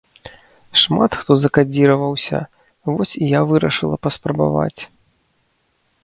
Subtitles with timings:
[0.83, 2.39] Шмат хто закадзіраваўся,
[2.89, 4.81] вось і я вырашыла паспрабаваць.